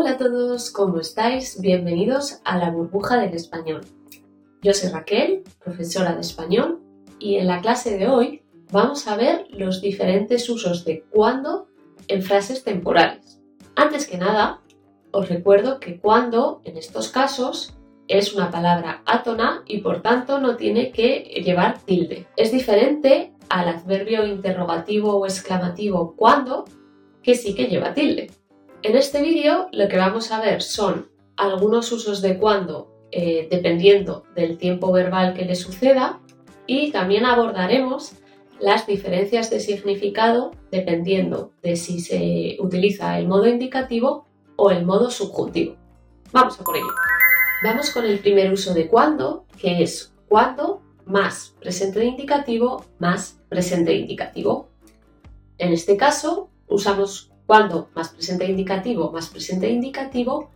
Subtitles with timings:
[0.00, 1.60] Hola a todos, ¿cómo estáis?
[1.60, 3.82] Bienvenidos a la burbuja del español.
[4.62, 6.80] Yo soy Raquel, profesora de español,
[7.18, 8.42] y en la clase de hoy
[8.72, 11.68] vamos a ver los diferentes usos de cuando
[12.08, 13.42] en frases temporales.
[13.76, 14.62] Antes que nada,
[15.10, 17.76] os recuerdo que cuando en estos casos
[18.08, 22.26] es una palabra átona y por tanto no tiene que llevar tilde.
[22.38, 26.64] Es diferente al adverbio interrogativo o exclamativo cuando,
[27.22, 28.30] que sí que lleva tilde.
[28.82, 34.24] En este vídeo lo que vamos a ver son algunos usos de cuando eh, dependiendo
[34.34, 36.20] del tiempo verbal que le suceda
[36.66, 38.12] y también abordaremos
[38.58, 44.26] las diferencias de significado dependiendo de si se utiliza el modo indicativo
[44.56, 45.76] o el modo subjuntivo.
[46.32, 46.94] Vamos a por ello.
[47.62, 53.94] Vamos con el primer uso de cuando, que es cuando más presente indicativo más presente
[53.94, 54.68] indicativo.
[55.58, 60.52] En este caso usamos cuando más presente indicativo más presente indicativo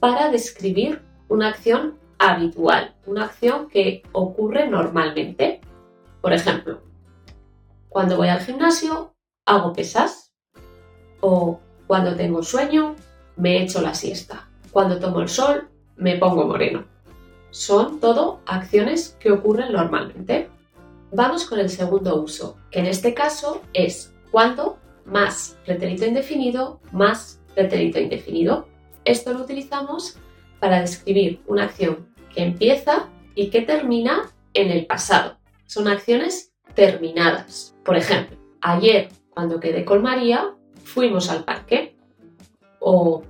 [0.00, 5.60] para describir una acción habitual, una acción que ocurre normalmente.
[6.22, 6.80] Por ejemplo,
[7.90, 9.12] cuando voy al gimnasio
[9.44, 10.32] hago pesas
[11.20, 12.96] o cuando tengo sueño
[13.36, 14.48] me echo la siesta.
[14.72, 16.86] Cuando tomo el sol me pongo moreno.
[17.50, 20.48] Son todo acciones que ocurren normalmente.
[21.12, 24.78] Vamos con el segundo uso, que en este caso es cuando
[25.10, 28.68] más pretérito indefinido más pretérito indefinido.
[29.04, 30.16] Esto lo utilizamos
[30.60, 35.38] para describir una acción que empieza y que termina en el pasado.
[35.66, 37.74] Son acciones terminadas.
[37.84, 41.96] Por ejemplo, ayer cuando quedé con María fuimos al parque.
[42.80, 43.22] O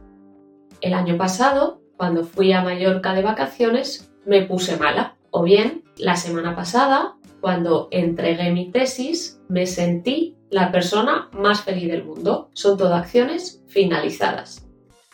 [0.81, 5.17] el año pasado, cuando fui a Mallorca de vacaciones, me puse mala.
[5.31, 11.89] O bien, la semana pasada, cuando entregué mi tesis, me sentí la persona más feliz
[11.89, 12.51] del mundo.
[12.55, 14.67] Son todo acciones finalizadas.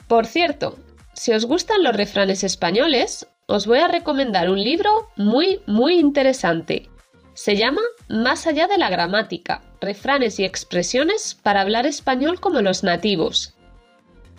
[0.08, 0.76] Por cierto,
[1.14, 6.88] si os gustan los refranes españoles, os voy a recomendar un libro muy, muy interesante.
[7.34, 12.84] Se llama Más allá de la gramática, refranes y expresiones para hablar español como los
[12.84, 13.54] nativos.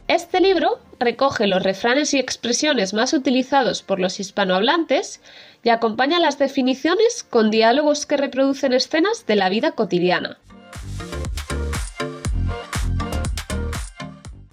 [0.07, 5.22] Este libro recoge los refranes y expresiones más utilizados por los hispanohablantes
[5.63, 10.38] y acompaña las definiciones con diálogos que reproducen escenas de la vida cotidiana.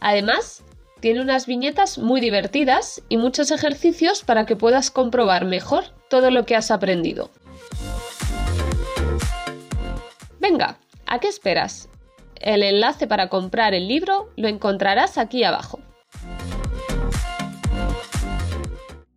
[0.05, 0.65] Además,
[0.99, 6.45] tiene unas viñetas muy divertidas y muchos ejercicios para que puedas comprobar mejor todo lo
[6.45, 7.31] que has aprendido.
[10.41, 11.89] Venga, ¿a qué esperas?
[12.35, 15.79] El enlace para comprar el libro lo encontrarás aquí abajo.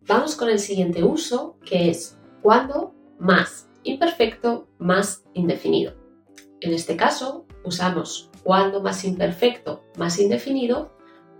[0.06, 5.94] Vamos con el siguiente uso, que es cuando más imperfecto más indefinido.
[6.60, 10.92] En este caso, usamos cuando más imperfecto más indefinido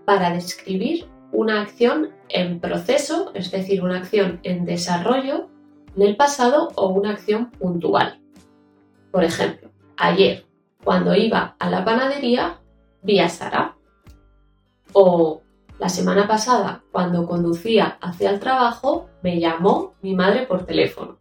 [0.05, 5.47] para describir una acción en proceso, es decir, una acción en desarrollo
[5.95, 8.21] en el pasado o una acción puntual.
[9.13, 10.47] Por ejemplo, ayer,
[10.83, 12.59] cuando iba a la panadería,
[13.03, 13.77] vi a Sara.
[14.93, 15.43] O
[15.79, 21.19] la semana pasada, cuando conducía hacia el trabajo, me llamó mi madre por teléfono.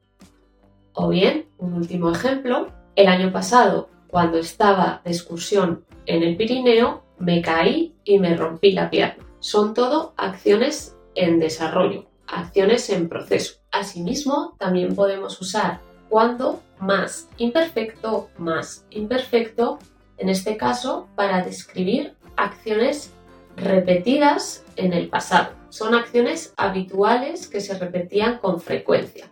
[0.93, 7.03] O bien, un último ejemplo, el año pasado, cuando estaba de excursión en el Pirineo,
[7.19, 9.25] me caí y me rompí la pierna.
[9.39, 13.55] Son todo acciones en desarrollo, acciones en proceso.
[13.73, 19.79] Asimismo, también podemos usar cuando más imperfecto más imperfecto,
[20.17, 23.11] en este caso, para describir acciones
[23.57, 25.49] repetidas en el pasado.
[25.67, 29.29] Son acciones habituales que se repetían con frecuencia.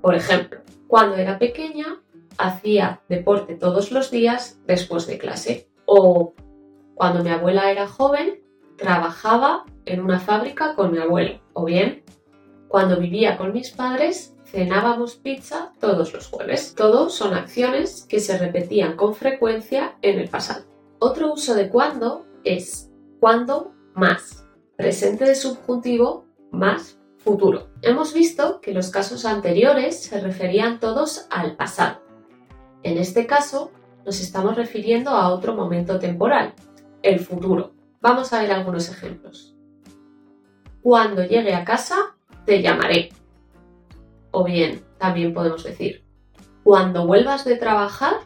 [0.00, 2.00] Por ejemplo, cuando era pequeña
[2.38, 5.68] hacía deporte todos los días después de clase.
[5.86, 6.34] O
[6.94, 8.42] cuando mi abuela era joven,
[8.76, 11.40] trabajaba en una fábrica con mi abuelo.
[11.52, 12.04] O bien,
[12.68, 16.74] cuando vivía con mis padres, cenábamos pizza todos los jueves.
[16.74, 20.64] Todos son acciones que se repetían con frecuencia en el pasado.
[20.98, 22.90] Otro uso de cuando es
[23.20, 24.46] cuando más.
[24.76, 27.70] Presente de subjuntivo más futuro.
[27.82, 32.03] Hemos visto que los casos anteriores se referían todos al pasado.
[32.84, 33.72] En este caso,
[34.04, 36.52] nos estamos refiriendo a otro momento temporal,
[37.02, 37.72] el futuro.
[38.02, 39.56] Vamos a ver algunos ejemplos.
[40.82, 42.14] Cuando llegue a casa,
[42.44, 43.08] te llamaré.
[44.32, 46.04] O bien, también podemos decir,
[46.62, 48.16] cuando vuelvas de trabajar,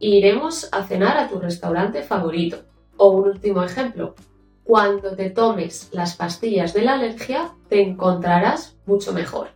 [0.00, 2.64] iremos a cenar a tu restaurante favorito.
[2.96, 4.16] O un último ejemplo,
[4.64, 9.50] cuando te tomes las pastillas de la alergia, te encontrarás mucho mejor.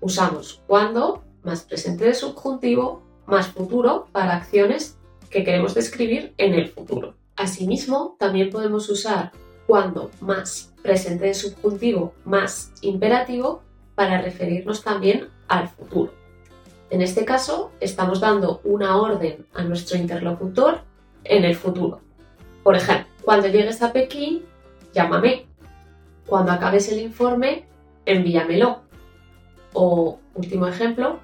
[0.00, 4.98] Usamos cuando más presente de subjuntivo más futuro para acciones
[5.30, 7.14] que queremos describir en el futuro.
[7.36, 9.32] Asimismo, también podemos usar
[9.66, 13.62] cuando más presente de subjuntivo más imperativo
[13.94, 16.12] para referirnos también al futuro.
[16.90, 20.82] En este caso, estamos dando una orden a nuestro interlocutor
[21.24, 22.00] en el futuro.
[22.62, 24.44] Por ejemplo, cuando llegues a Pekín,
[24.92, 25.46] llámame.
[26.26, 27.66] Cuando acabes el informe,
[28.06, 28.82] envíamelo.
[29.72, 31.18] O, último ejemplo,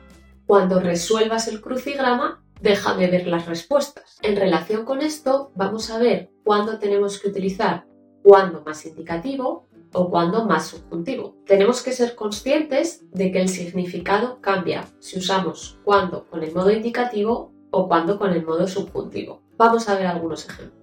[0.51, 4.19] cuando resuelvas el crucigrama, déjame ver las respuestas.
[4.21, 7.87] En relación con esto, vamos a ver cuándo tenemos que utilizar
[8.25, 11.37] cuándo más indicativo o cuándo más subjuntivo.
[11.47, 16.73] Tenemos que ser conscientes de que el significado cambia si usamos cuándo con el modo
[16.73, 19.43] indicativo o cuándo con el modo subjuntivo.
[19.57, 20.83] Vamos a ver algunos ejemplos.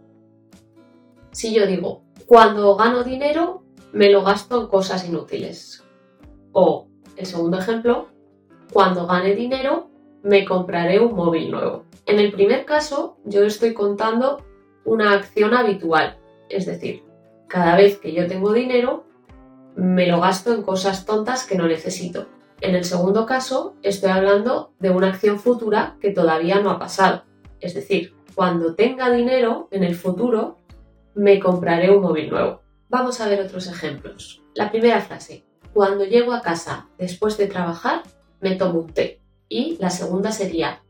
[1.34, 5.84] Si yo digo, cuando gano dinero, me lo gasto en cosas inútiles.
[6.54, 6.88] O,
[7.18, 8.08] el segundo ejemplo,
[8.72, 9.90] cuando gane dinero,
[10.24, 11.86] me compraré un móvil nuevo.
[12.06, 14.44] En el primer caso, yo estoy contando
[14.86, 16.18] una acción habitual,
[16.50, 17.04] es decir,
[17.48, 19.06] cada vez que yo tengo dinero,
[19.76, 22.28] me lo gasto en cosas tontas que no necesito.
[22.62, 27.24] En el segundo caso, estoy hablando de una acción futura que todavía no ha pasado.
[27.60, 30.58] Es decir, cuando tenga dinero en el futuro,
[31.14, 32.62] me compraré un móvil nuevo.
[32.90, 34.44] Vamos a ver otros ejemplos.
[34.56, 38.04] La primera frase, cuando llego a casa después de trabajar,
[38.42, 39.22] me tomo un té.
[39.50, 40.84] Y la segunda sería,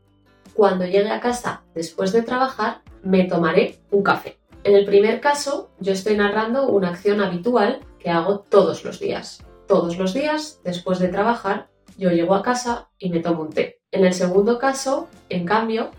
[0.54, 4.38] cuando llegue a casa después de trabajar, me tomaré un café.
[4.64, 9.44] En el primer caso, yo estoy narrando una acción habitual que hago todos los días.
[9.66, 13.80] Todos los días, después de trabajar, yo llego a casa y me tomo un té.
[13.90, 15.90] En el segundo caso, en cambio,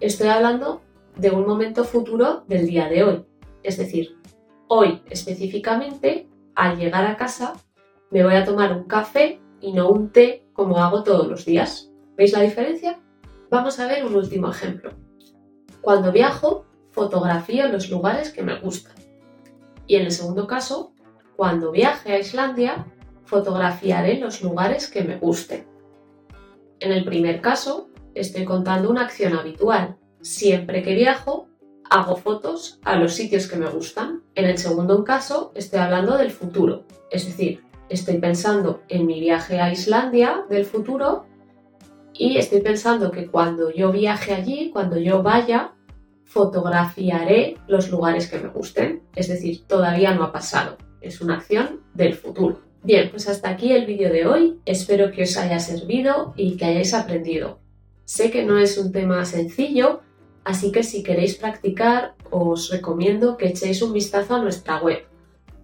[0.00, 0.80] estoy hablando
[1.16, 3.26] de un momento futuro del día de hoy.
[3.62, 4.16] Es decir,
[4.68, 7.54] hoy específicamente, al llegar a casa,
[8.10, 11.90] me voy a tomar un café y no un té como hago todos los días.
[12.16, 12.98] ¿Veis la diferencia?
[13.50, 14.90] Vamos a ver un último ejemplo.
[15.82, 18.96] Cuando viajo, fotografío los lugares que me gustan.
[19.86, 20.92] Y en el segundo caso,
[21.36, 22.86] cuando viaje a Islandia,
[23.24, 25.66] fotografiaré los lugares que me gusten.
[26.80, 29.96] En el primer caso, estoy contando una acción habitual.
[30.22, 31.48] Siempre que viajo,
[31.90, 34.22] hago fotos a los sitios que me gustan.
[34.34, 36.84] En el segundo caso, estoy hablando del futuro.
[37.10, 41.26] Es decir, estoy pensando en mi viaje a Islandia del futuro
[42.12, 45.74] y estoy pensando que cuando yo viaje allí, cuando yo vaya,
[46.24, 49.02] fotografiaré los lugares que me gusten.
[49.14, 50.78] Es decir, todavía no ha pasado.
[51.00, 52.60] Es una acción del futuro.
[52.82, 54.60] Bien, pues hasta aquí el vídeo de hoy.
[54.64, 57.58] Espero que os haya servido y que hayáis aprendido.
[58.04, 60.00] Sé que no es un tema sencillo,
[60.44, 65.04] así que si queréis practicar os recomiendo que echéis un vistazo a nuestra web,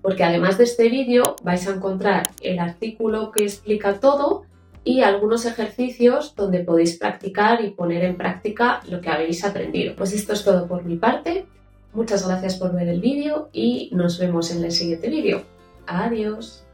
[0.02, 4.44] porque además de este vídeo vais a encontrar el artículo que explica todo
[4.84, 9.94] y algunos ejercicios donde podéis practicar y poner en práctica lo que habéis aprendido.
[9.96, 11.46] Pues esto es todo por mi parte.
[11.92, 15.42] Muchas gracias por ver el vídeo y nos vemos en el siguiente vídeo.
[15.86, 16.64] Adiós.